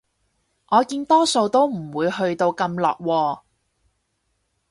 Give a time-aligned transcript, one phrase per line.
[0.69, 3.41] 我見多數都唔會去到咁落喎